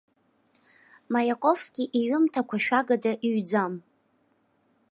Маиаковски 1.13 1.83
иҩымҭақәа 1.99 2.57
шәагада 2.63 3.11
иҩӡам. 3.27 3.73